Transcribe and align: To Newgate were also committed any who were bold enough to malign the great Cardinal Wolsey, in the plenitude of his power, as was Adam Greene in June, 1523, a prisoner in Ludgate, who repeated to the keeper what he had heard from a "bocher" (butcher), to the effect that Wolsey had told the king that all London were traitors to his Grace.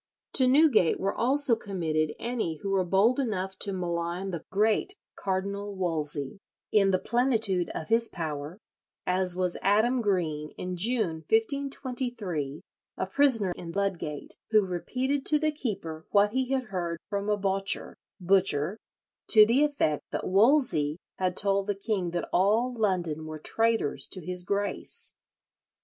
To 0.33 0.47
Newgate 0.47 0.99
were 0.99 1.13
also 1.13 1.55
committed 1.55 2.15
any 2.19 2.55
who 2.63 2.71
were 2.71 2.83
bold 2.83 3.19
enough 3.19 3.55
to 3.59 3.71
malign 3.71 4.31
the 4.31 4.43
great 4.51 4.95
Cardinal 5.15 5.75
Wolsey, 5.75 6.39
in 6.71 6.89
the 6.89 6.97
plenitude 6.97 7.69
of 7.75 7.89
his 7.89 8.07
power, 8.09 8.57
as 9.05 9.35
was 9.35 9.57
Adam 9.61 10.01
Greene 10.01 10.53
in 10.57 10.75
June, 10.75 11.17
1523, 11.29 12.61
a 12.97 13.05
prisoner 13.05 13.51
in 13.55 13.71
Ludgate, 13.73 14.35
who 14.49 14.65
repeated 14.65 15.23
to 15.27 15.37
the 15.37 15.51
keeper 15.51 16.07
what 16.09 16.31
he 16.31 16.49
had 16.49 16.69
heard 16.73 16.97
from 17.07 17.29
a 17.29 17.37
"bocher" 17.37 17.95
(butcher), 18.19 18.79
to 19.27 19.45
the 19.45 19.63
effect 19.63 20.01
that 20.09 20.25
Wolsey 20.25 20.97
had 21.19 21.37
told 21.37 21.67
the 21.67 21.75
king 21.75 22.09
that 22.09 22.27
all 22.33 22.73
London 22.73 23.27
were 23.27 23.37
traitors 23.37 24.09
to 24.09 24.25
his 24.25 24.41
Grace. 24.43 25.13